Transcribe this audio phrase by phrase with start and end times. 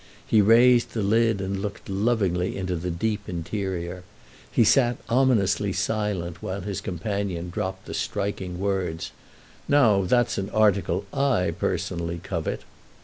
[0.25, 4.03] He raised the lid and looked lovingly into the deep interior;
[4.51, 9.11] he sat ominously silent while his companion dropped the striking words:
[9.69, 12.61] "Now that's an article I personally covet!"